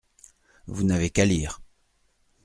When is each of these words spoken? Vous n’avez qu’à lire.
Vous 0.65 0.83
n’avez 0.83 1.11
qu’à 1.11 1.25
lire. 1.25 1.61